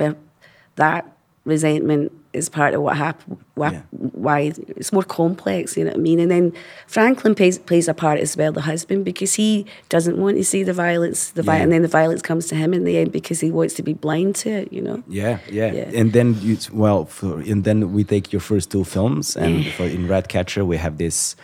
[0.75, 3.37] that resentment is part of what happened.
[3.55, 3.81] Why, Yeah.
[3.91, 4.39] why
[4.77, 6.19] it's more complex, you know what I mean?
[6.19, 6.53] And then
[6.87, 10.63] Franklin plays plays a part as well, the husband, because he doesn't want to see
[10.63, 13.39] the violence, the vi- and then the violence comes to him in the end because
[13.45, 15.03] he wants to be blind to it, you know.
[15.07, 15.99] Yeah, yeah, Yeah.
[15.99, 19.85] and then you well, for, and then we take your first two films, and for,
[19.85, 21.35] in Ratcatcher we have this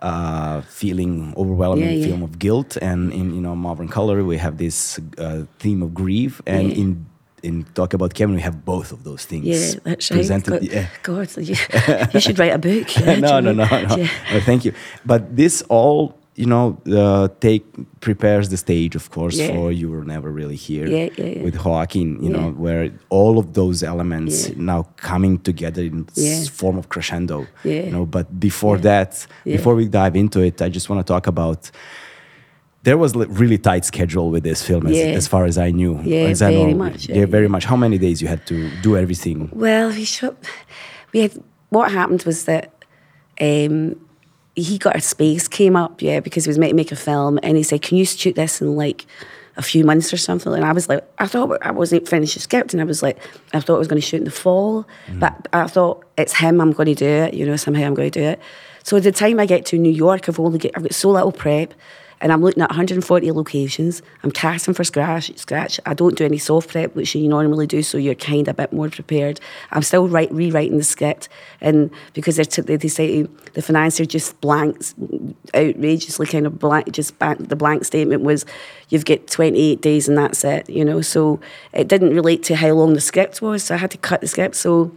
[0.00, 2.06] uh, feeling, overwhelming Yeah, yeah.
[2.06, 5.92] film of guilt, and in you know Morvern Callar we have this uh, theme of
[5.92, 6.82] grief, and Yeah.
[6.82, 7.06] in
[7.42, 10.18] in Talk About Kevin we have both of those things Yeah, that's right.
[10.18, 10.50] presented.
[10.50, 10.86] God, yeah.
[11.02, 11.56] God, you,
[12.14, 12.86] you should write a book.
[12.96, 14.08] Yeah, no, no, no, no, Yeah.
[14.32, 14.40] no.
[14.40, 14.72] Thank you.
[15.04, 17.64] But this all, you know, uh, take
[18.00, 19.48] prepares the stage, of course, Yeah.
[19.48, 20.86] for you were never really here
[21.44, 22.22] with Joaquin.
[22.22, 26.04] You know, where all of those elements now coming together in
[26.60, 27.46] form of crescendo.
[27.64, 27.82] Yeah.
[27.86, 31.26] You know, but before that, before we dive into it, I just want to talk
[31.26, 31.70] about.
[32.84, 35.06] There was a really tight schedule with this film, as, Yeah.
[35.06, 36.00] as far as I knew.
[36.04, 37.64] Yeah, as very much, Yeah, yeah, very much.
[37.64, 39.50] How many days you had to do everything?
[39.52, 40.36] Well, we shot.
[41.12, 41.32] We had
[41.70, 42.72] what happened was that
[43.40, 43.96] um,
[44.54, 47.38] he got a space came up, yeah, because he was meant to make a film,
[47.42, 49.06] and he said, "Can you shoot this in like
[49.56, 52.40] a few months or something?" And I was like, I thought I wasn't finished the
[52.40, 53.18] script, and I was like,
[53.52, 56.60] I thought I was going to shoot in the fall, but I thought it's him.
[56.60, 57.34] I'm going to do it.
[57.34, 58.40] You know, somehow I'm going to do it.
[58.84, 61.32] So the time I get to New York, I've only get, I've got so little
[61.32, 61.74] prep.
[62.20, 64.02] And I'm looking at 140 locations.
[64.22, 65.36] I'm casting for scratch.
[65.38, 65.78] Scratch.
[65.86, 68.62] I don't do any soft prep, which you normally do, so you're kind of a
[68.62, 69.40] bit more prepared.
[69.70, 71.28] I'm still write, rewriting the script,
[71.60, 73.22] and because they're t- they, say
[73.54, 74.94] the financier just blanks,
[75.54, 76.90] outrageously kind of blank.
[76.90, 78.44] Just blank, the blank statement was,
[78.88, 81.40] "You've got 28 days and that's it." You know, so
[81.72, 83.64] it didn't relate to how long the script was.
[83.64, 84.56] So I had to cut the script.
[84.56, 84.90] So,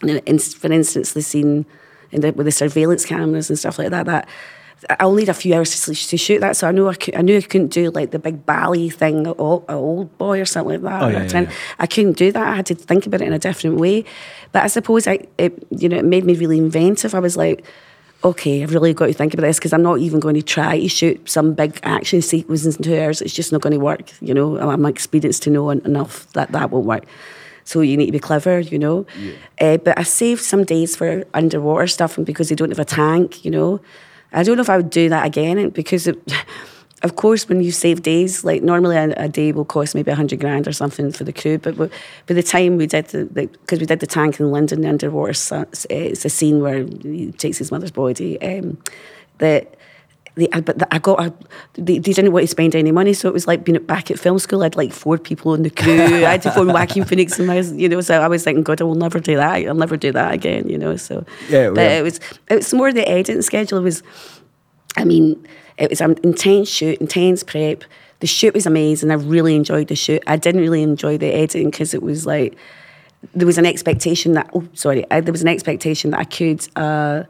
[0.00, 1.66] for instance, the scene
[2.12, 4.28] the, with the surveillance cameras and stuff like that, that
[5.00, 6.56] I'll need a few hours to, to shoot that.
[6.56, 9.26] So I knew I, could, I knew I couldn't do like the big ballet thing,
[9.26, 11.02] old, old boy or something like that.
[11.02, 11.52] Oh, yeah, yeah, yeah.
[11.78, 12.46] I couldn't do that.
[12.46, 14.04] I had to think about it in a different way.
[14.52, 17.14] But I suppose I, it, you know, it made me really inventive.
[17.14, 17.64] I was like,
[18.24, 20.78] okay, I've really got to think about this because I'm not even going to try
[20.78, 23.20] to shoot some big action sequences in two hours.
[23.20, 24.10] It's just not going to work.
[24.20, 27.04] You know, I'm experienced to know enough that that won't work.
[27.64, 29.06] So you need to be clever, you know.
[29.18, 29.32] Yeah.
[29.60, 32.84] Uh, but I saved some days for underwater stuff, and because they don't have a
[32.84, 33.80] tank, you know.
[34.32, 36.18] I don't know if I would do that again because, it,
[37.02, 40.14] of course, when you save days, like normally a, a day will cost maybe a
[40.14, 41.88] hundred grand or something for the crew, but by
[42.26, 46.24] the time we did the because we did the tank in London, the underwater, it's
[46.24, 48.40] a scene where he takes his mother's body.
[48.42, 48.78] Um,
[49.38, 49.77] that
[50.46, 51.34] but I got a,
[51.74, 54.18] they, they, didn't want to spend any money, so it was like being back at
[54.18, 54.60] film school.
[54.60, 56.00] I had like four people in the crew.
[56.02, 58.80] I had to phone Joaquin Phoenix and my, you know, so I was thinking, God,
[58.80, 59.66] I will never do that.
[59.66, 60.96] I'll never do that again, you know.
[60.96, 61.98] So yeah, but yeah.
[61.98, 64.02] it was it was more the editing schedule was.
[64.96, 65.46] I mean,
[65.76, 67.84] it was an intense shoot, intense prep.
[68.20, 69.10] The shoot was amazing.
[69.10, 70.22] I really enjoyed the shoot.
[70.26, 72.56] I didn't really enjoy the editing because it was like
[73.34, 76.66] there was an expectation that oh sorry, I, there was an expectation that I could
[76.76, 77.24] uh,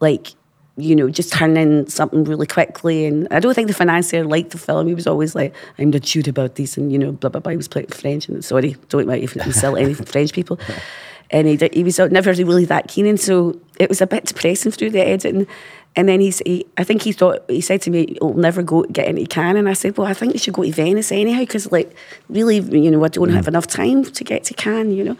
[0.00, 0.32] like
[0.78, 3.04] you know, just turn in something really quickly.
[3.04, 4.86] And I don't think the financier liked the film.
[4.86, 7.50] He was always like, I'm not sure about this, and you know, blah blah blah.
[7.50, 10.58] He was playing French, and sorry, don't mind if you sell any French people.
[11.30, 14.72] And he, he was never really that keen, and so it was a bit depressing
[14.72, 15.46] through the editing.
[15.96, 18.84] And then he's, he, I think he thought, he said to me, "You'll never go
[18.84, 21.40] get into Cannes." And I said, "Well, I think you should go to Venice anyhow,
[21.40, 21.94] because like,
[22.28, 23.34] really, you know, I don't mm.
[23.34, 25.16] have enough time to get to Cannes, you know."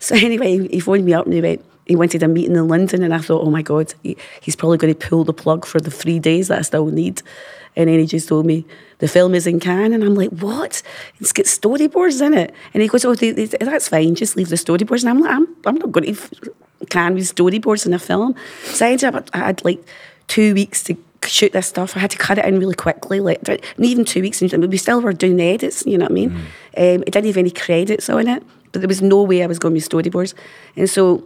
[0.00, 3.02] So anyway, he phoned me up and he went, he wanted a meeting in London,
[3.02, 5.80] and I thought, oh my God, he, he's probably going to pull the plug for
[5.80, 7.22] the three days that I still need.
[7.76, 8.64] And then he just told me,
[8.98, 9.92] the film is in Cannes.
[9.92, 10.82] And I'm like, what?
[11.20, 12.52] It's got storyboards in it.
[12.74, 15.02] And he goes, oh, they, they, that's fine, just leave the storyboards.
[15.02, 16.54] And I'm like, I'm, I'm not going to
[16.90, 18.34] Cannes with storyboards in a film.
[18.64, 19.80] So I ended up, I had like
[20.26, 21.96] two weeks to shoot this stuff.
[21.96, 24.76] I had to cut it in really quickly, like, and even two weeks, and we
[24.76, 26.30] still were doing the edits, you know what I mean?
[26.30, 26.36] Mm.
[26.36, 29.58] Um, it didn't have any credits on it, but there was no way I was
[29.58, 30.34] going to be storyboards.
[30.76, 31.24] And so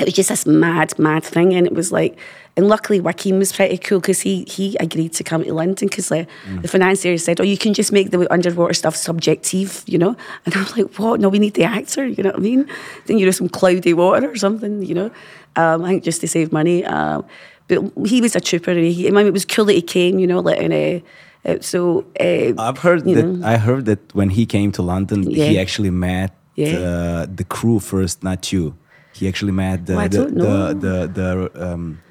[0.00, 1.54] it was just this mad, mad thing.
[1.54, 2.18] And it was like,
[2.56, 6.10] and luckily Joaquin was pretty cool because he he agreed to come to London because
[6.10, 6.62] like, mm.
[6.62, 10.16] the financier said, oh, you can just make the underwater stuff subjective, you know?
[10.44, 11.20] And I was like, what?
[11.20, 12.68] No, we need the actor, you know what I mean?
[13.06, 15.10] Then, you know, some cloudy water or something, you know?
[15.56, 16.84] Um, I think just to save money.
[16.84, 17.24] Um,
[17.68, 18.72] but he was a trooper.
[18.72, 21.02] And he, I mean, it was cool that he came, you know, like in a,
[21.44, 23.46] uh, so uh, I've heard that know.
[23.46, 25.46] I heard that when he came to London, yeah.
[25.46, 26.78] he actually met yeah.
[26.78, 28.76] uh, the crew first, not you
[29.14, 32.02] he actually met the well, the, the, the the um,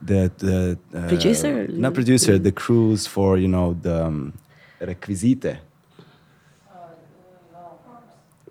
[0.00, 4.34] the the uh, producer, not producer, the crews for you know the um,
[4.80, 5.58] requisite.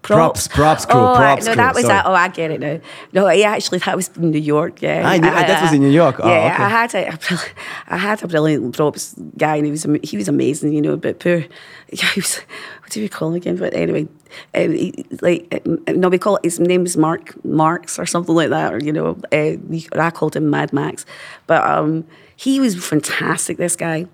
[0.03, 1.55] Props, props crew, oh, props no, crew.
[1.55, 2.05] that was that.
[2.05, 2.81] Oh, I get it now.
[3.13, 4.81] No, yeah, actually, that was in New York.
[4.81, 6.17] Yeah, I, I, that was in New York.
[6.19, 6.63] Oh, yeah, okay.
[6.63, 7.19] I had a,
[7.87, 10.97] I had a brilliant props guy, and he was he was amazing, you know.
[10.97, 11.45] But poor,
[11.89, 12.41] yeah, he was.
[12.81, 13.55] What do we call him again?
[13.55, 14.09] But anyway,
[14.53, 18.35] uh, he, like uh, no, we call it, his name is Mark Marks or something
[18.35, 19.55] like that, or you know, uh,
[19.99, 21.05] I called him Mad Max,
[21.47, 23.55] but um, he was fantastic.
[23.55, 24.07] This guy.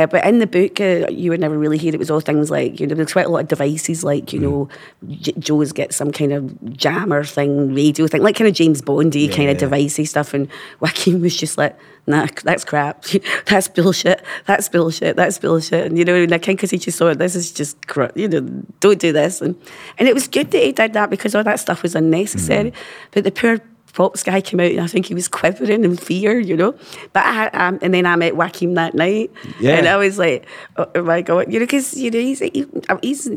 [0.00, 2.50] Uh, but in the book, uh, you would never really hear it was all things
[2.50, 4.42] like, you know, there's quite a lot of devices like, you mm.
[4.42, 4.68] know,
[5.16, 9.26] J- Joe's get some kind of jammer thing, radio thing, like kind of James Bondy
[9.26, 10.32] yeah, kind of devicey stuff.
[10.32, 10.48] And
[10.80, 13.04] Joaquin was just like, nah, that's crap.
[13.46, 14.22] that's bullshit.
[14.46, 15.16] That's bullshit.
[15.16, 15.88] That's bullshit.
[15.88, 18.16] And, you know, and I kind because he just thought, this is just crap.
[18.16, 18.40] You know,
[18.80, 19.42] don't do this.
[19.42, 19.54] And,
[19.98, 22.70] and it was good that he did that because all that stuff was unnecessary.
[22.70, 22.74] Mm.
[23.10, 23.58] But the poor
[23.92, 26.74] props guy came out and I think he was quivering in fear, you know.
[27.12, 29.76] But I um, and then I met Joaquin that night, yeah.
[29.76, 32.66] and I was like, oh, my god, you know, because you know he's he,
[33.02, 33.30] he's,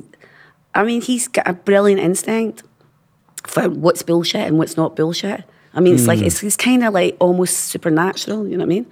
[0.76, 2.64] I mean, he's got a brilliant instinct
[3.46, 5.44] for what's bullshit and what's not bullshit.
[5.74, 6.08] I mean, it's mm.
[6.08, 8.86] like it's, it's kind of like almost supernatural, you know what I mean?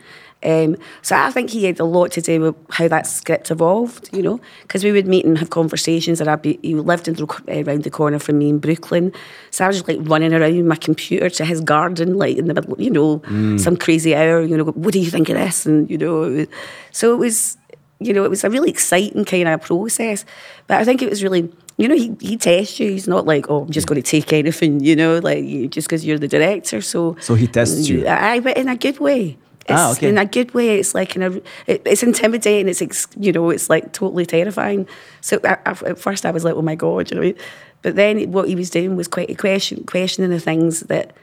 [0.44, 4.10] Um, so I think he had a lot to do with how that script evolved,
[4.12, 6.20] you know, because we would meet and have conversations.
[6.20, 9.14] And I'd be, he lived in the, uh, around the corner from me in Brooklyn,
[9.52, 12.54] so I was just like running around my computer to his garden, like in the
[12.54, 13.60] middle, you know, mm.
[13.60, 14.42] some crazy hour.
[14.42, 15.66] You know, what do you think of this?
[15.66, 16.48] And you know, it was,
[16.92, 17.58] so it was,
[18.00, 20.26] you know, it was a really exciting kind of process.
[20.68, 22.92] But I think it was really you know, he, he tests you.
[22.92, 26.06] He's not like, oh, I'm just going to take anything, you know, like just because
[26.06, 26.80] you're the director.
[26.80, 28.08] So, so he tests you.
[28.08, 29.38] I, but in a good way.
[29.76, 30.10] Ah, okay.
[30.10, 31.32] In a good way, it's like in a,
[31.68, 32.68] it, it's intimidating.
[32.68, 34.88] It's you know, it's like totally terrifying.
[35.22, 37.34] So I, I, at first, I was like, oh my god, you know.
[37.82, 41.16] But then what he was doing was quite question, questioning the things that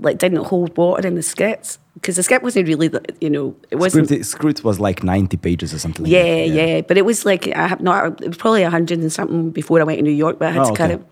[0.00, 3.76] like didn't hold water in the scripts because the script wasn't really, you know, it
[3.76, 4.06] wasn't.
[4.06, 6.06] Script, script was like ninety pages or something.
[6.06, 8.22] Yeah, like yeah, yeah, But it was like I have not.
[8.22, 10.62] It was probably hundred and something before I went to New York, but I had
[10.62, 11.04] oh, to cut it.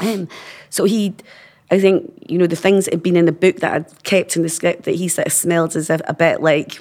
[0.00, 0.28] Um,
[0.70, 1.14] so he
[1.70, 4.36] I think, you know, the things that had been in the book that I'd kept
[4.36, 6.80] in the script that he sort of smelled as if a bit like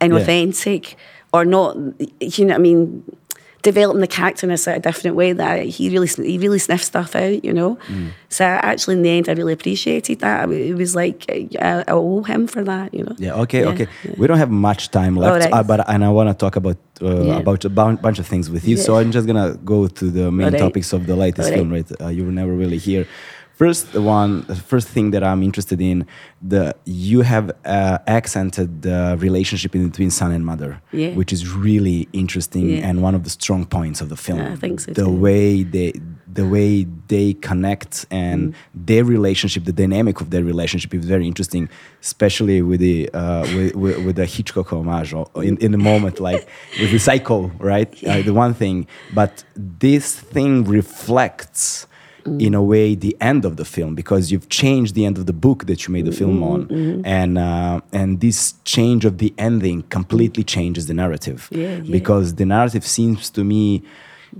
[0.00, 0.94] inauthentic
[1.32, 1.76] or not.
[2.20, 3.16] You know what I mean?
[3.62, 6.84] Developing the character in a sort of different way that he really he really sniffed
[6.84, 7.76] stuff out, you know.
[7.86, 8.10] Mm.
[8.28, 10.50] So actually, in the end, I really appreciated that.
[10.50, 13.14] It was like I, I owe him for that, you know.
[13.18, 13.34] Yeah.
[13.42, 13.60] Okay.
[13.60, 13.86] Yeah, okay.
[14.02, 14.14] yeah.
[14.18, 15.52] We don't have much time left, Alright.
[15.52, 17.38] uh, but and I want to talk about uh, Yeah.
[17.38, 18.76] about a bunch of things with you.
[18.76, 20.60] So I'm just gonna go to the main Alright.
[20.60, 21.58] topics of the latest Alright.
[21.58, 21.72] film.
[21.72, 22.00] Right?
[22.00, 23.06] Uh, you were never really here.
[23.54, 26.06] First the one, the first thing that I'm interested in,
[26.40, 31.14] the you have uh, accented the relationship between son and mother, Yeah.
[31.14, 32.88] which is really interesting Yeah.
[32.88, 34.38] and one of the strong points of the film.
[34.40, 35.10] Yeah, I think so The too.
[35.10, 35.92] way they
[36.34, 41.68] the way they connect and their relationship, the dynamic of their relationship is very interesting,
[42.00, 46.20] especially with the uh, with, with, with the Hitchcock homage or in, in the moment,
[46.28, 46.48] like
[46.80, 47.90] with the Psycho, right?
[48.02, 51.86] Uh, the one thing, but this thing reflects.
[52.38, 55.32] In a way, the end of the film because you've changed the end of the
[55.32, 56.60] book that you made the film on,
[57.04, 61.48] and uh, and this change of the ending completely changes the narrative.
[61.50, 61.90] Yeah, yeah.
[61.98, 63.82] because the narrative seems to me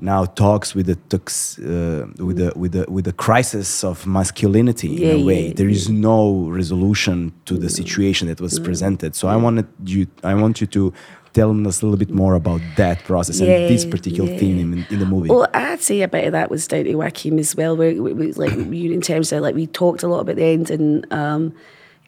[0.00, 4.88] now talks with the tox, uh, with the with the with the crisis of masculinity
[4.88, 5.46] Yeah, in a way.
[5.48, 9.14] yeah, There is no resolution to the situation that was presented.
[9.14, 10.92] So I wanted you, I want you to
[11.32, 14.38] tell us a little bit more about that process and this particular yeah.
[14.38, 15.28] theme in, in the movie.
[15.28, 17.76] Well, I'd say a bit of that was down to Joaquin as well.
[17.76, 20.44] Where it was like you in terms of like we talked a lot about the
[20.44, 21.54] end, and um,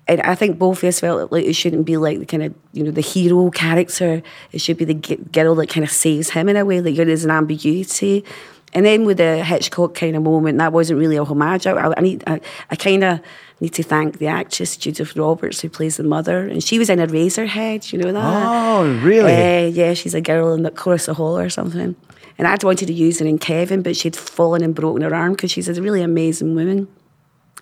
[0.07, 2.55] and I think both of us felt like it shouldn't be like the kind of
[2.73, 4.23] you know the hero character.
[4.53, 6.81] It should be the g- girl that kind of saves him in a way.
[6.81, 8.25] Like there's an ambiguity.
[8.75, 11.65] And then with the Hitchcock kind of moment, that wasn't really a homage.
[11.65, 13.21] I, I need, I, I kind of
[13.65, 17.01] need to thank the actress Judith Roberts who plays the mother, and she was in
[17.01, 17.93] a razor Eraserhead.
[17.93, 18.47] You know that?
[18.47, 19.33] oh, really?
[19.33, 21.97] Uh, yeah, she's a girl in the chorus of hall or something.
[22.37, 25.33] And I'd wanted to use her in Kevin, but she'd fallen and broken her arm
[25.33, 26.89] because she's a really amazing woman.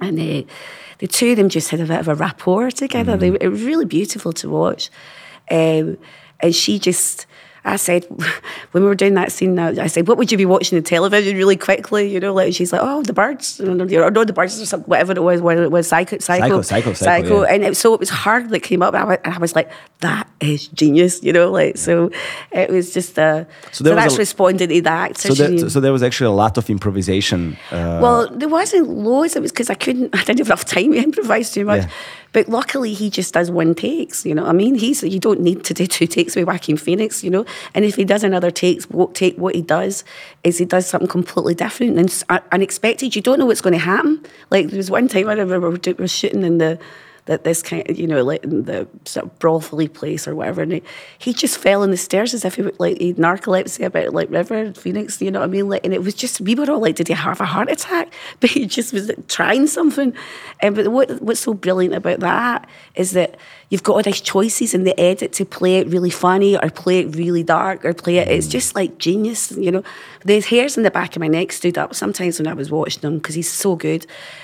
[0.00, 0.48] And uh,
[0.98, 3.16] the two of them just had a bit of a rapport together.
[3.16, 4.90] They, it was really beautiful to watch.
[5.50, 5.98] Um,
[6.40, 7.26] and she just,
[7.64, 8.04] I said,
[8.72, 10.82] when we were doing that scene, I I said, what would you be watching on
[10.84, 12.08] television really quickly?
[12.12, 13.84] You know, like she's like, oh, the birds, or no,
[14.24, 17.42] the birds or something, whatever it was, whether it was psycho, psycho, Psycho, Psycho, Psycho,
[17.42, 17.48] yeah.
[17.54, 19.54] And it, so it was hard that came up, and I, wa- and I was
[19.54, 19.70] like,
[20.00, 22.10] that is genius, you know, like, so
[22.50, 25.16] it was just, uh, so, there was that's a- responding to that.
[25.18, 27.56] so, there, so there was actually a lot of improvisation.
[27.70, 29.36] Uh, Well, there wasn't loads.
[29.36, 30.14] It was because I couldn't.
[30.18, 31.82] I didn't have enough time to improvise too much.
[31.82, 31.88] Yeah.
[32.32, 34.24] But luckily, he just does one takes.
[34.24, 37.22] You know, I mean, he's you don't need to do two takes with Joaquin Phoenix.
[37.22, 40.04] You know, and if he does another takes, what take what he does
[40.44, 43.14] is he does something completely different and unexpected.
[43.14, 44.24] You don't know what's going to happen.
[44.50, 46.78] Like there was one time I remember we were shooting in the.
[47.26, 50.62] That this kind of, you know, like in the sort of brothely place or whatever,
[50.62, 50.82] and he,
[51.18, 54.28] he just fell in the stairs as if he would like he narcolepsy about like
[54.28, 55.68] River Phoenix, you know what I mean?
[55.68, 58.12] Like, and it was just we were all like, did he have a heart attack?
[58.40, 60.14] But he just was trying something.
[60.60, 63.36] And but what what's so brilliant about that is that
[63.72, 66.98] you've got all these choices in the edit to play it really funny or play
[67.02, 68.28] it really dark or play it.
[68.28, 69.82] It's just like genius, you know.
[70.26, 73.02] The hairs in the back of my neck stood up sometimes when I was watching
[73.06, 74.02] him because he's so good.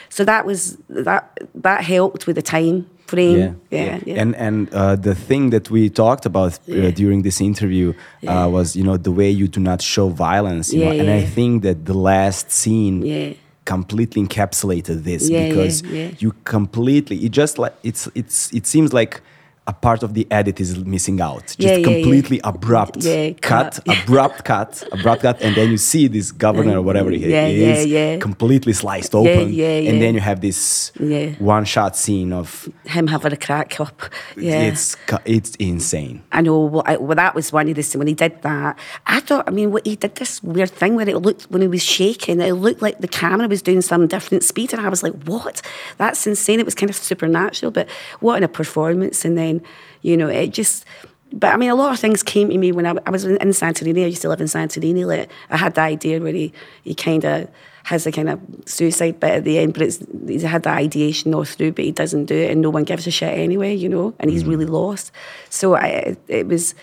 [0.08, 0.60] So that was
[1.08, 1.22] that
[1.66, 3.38] that helped with the time frame.
[3.70, 4.20] Yeah, yeah.
[4.22, 6.90] And and uh, the thing that we talked about uh, Yeah.
[7.02, 8.44] during this interview Yeah.
[8.44, 10.66] uh, was, you know, the way you do not show violence.
[10.74, 11.00] You Yeah, know?
[11.00, 13.32] And I think that the last scene Yeah.
[13.68, 16.10] Completely encapsulated this Yeah, yeah, because yeah.
[16.22, 19.20] you completely it just like it's it's it seems like
[19.68, 21.44] a part of the edit is missing out.
[21.46, 23.98] Just Yeah, yeah, completely abrupt Yeah, cut, cut.
[24.04, 27.74] abrupt cut, abrupt cut, and then you see this governor or whatever he Yeah, yeah,
[28.16, 31.32] is completely sliced open, yeah, and then you have this Yeah.
[31.38, 33.98] one shot scene of Him having a crack up.
[34.36, 34.62] Yeah.
[34.70, 36.22] it's it's insane.
[36.32, 36.58] I know.
[36.72, 38.78] Well, I, well, that was one of the scenes when he did that.
[39.06, 39.44] I thought.
[39.46, 42.40] I mean, what he did this weird thing where it looked when he was shaking,
[42.40, 45.60] it looked like the camera was doing some different speed, and I was like, "What?
[45.98, 47.86] That's insane!" It was kind of supernatural, but
[48.20, 49.24] what in a performance!
[49.26, 49.57] And then,
[50.02, 50.84] you know, it just.
[51.30, 53.36] But I mean, a lot of things came to me when I, I was in,
[53.36, 54.02] in Santorini.
[54.02, 55.04] I used to live in Santorini.
[55.04, 57.50] Like, I had the idea where he, he kind of
[57.88, 61.34] has a kind of suicide bit at the end, but it's he's had the ideation
[61.34, 63.88] all through, but he doesn't do it, and no one gives a shit anyway, you
[63.88, 64.14] know.
[64.18, 64.70] And he's really mm.
[64.70, 65.10] lost.
[65.48, 66.74] So I, it was.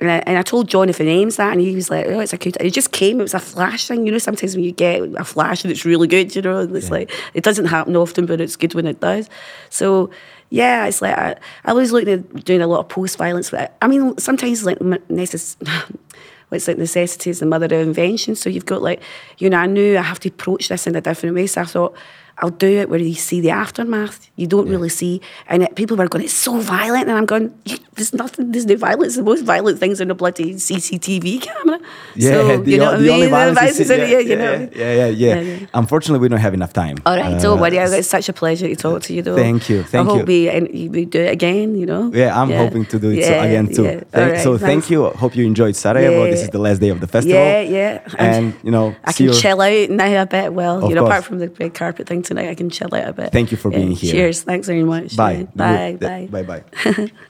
[0.00, 2.36] And I, and I told Jonathan Ames that, and he was like, "Oh, it's a
[2.36, 3.20] good." It just came.
[3.20, 4.18] It was a flash thing, you know.
[4.18, 7.10] Sometimes when you get a flash and it's really good, you know, and it's like
[7.34, 9.28] it doesn't happen often, but it's good when it does.
[9.70, 10.10] So
[10.50, 13.52] yeah, it's like I, I was looking at doing a lot of post violence.
[13.52, 15.56] I mean, sometimes like necess-
[16.52, 18.34] it's like necessity is the mother of invention.
[18.34, 19.02] So you've got like,
[19.38, 21.46] you know, I knew I have to approach this in a different way.
[21.46, 21.96] So I thought
[22.40, 24.30] I'll do it where you see the aftermath.
[24.36, 27.52] You don't really see, and it, people were going, "It's so violent," and I'm going,
[27.96, 28.52] "There's nothing.
[28.52, 29.16] There's no violence.
[29.16, 31.80] The most violent things in a bloody CCTV camera."
[32.14, 33.30] Yeah, so, the, you know o- I the only mean?
[33.30, 34.52] violence is, in yeah, yeah, you yeah, know.
[34.52, 35.66] yeah, yeah, yeah, Yeah, yeah.
[35.74, 36.96] Unfortunately, we don't have enough time.
[37.06, 37.76] All right, Uh, don't worry.
[37.78, 39.34] It's such a pleasure to talk to you, though.
[39.36, 40.14] Thank you, thank you.
[40.14, 40.24] I hope you.
[40.26, 41.74] we and we do it again.
[41.74, 42.10] You know.
[42.14, 43.82] Yeah, I'm hoping to do it so again too.
[43.82, 44.00] yeah.
[44.12, 45.06] Thank- right, so thank you.
[45.22, 46.24] Hope you enjoyed Sarajevo.
[46.30, 46.44] This Yeah.
[46.46, 47.36] is the last day of the festival.
[47.38, 48.00] Yeah, yeah.
[48.30, 50.52] And you know, I can you- chill out now a bit.
[50.54, 51.10] Well, Of you know, course.
[51.10, 53.32] apart from the red carpet thing tonight, I can chill out a bit.
[53.32, 54.12] Thank you for being here.
[54.12, 54.42] Cheers.
[54.42, 55.16] Thanks very much.
[55.16, 55.32] Bye.
[55.32, 55.44] Yeah.
[55.56, 55.92] Bye.
[55.98, 56.30] Good.
[56.30, 56.42] Bye.
[56.42, 56.62] Bye.